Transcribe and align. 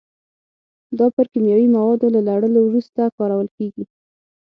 دا 0.99 1.05
پر 1.15 1.25
کیمیاوي 1.31 1.67
موادو 1.77 2.07
له 2.15 2.21
لړلو 2.29 2.59
وروسته 2.63 3.01
کارول 3.17 3.47
کېږي. 3.57 3.83